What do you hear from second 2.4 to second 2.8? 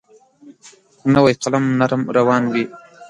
وي.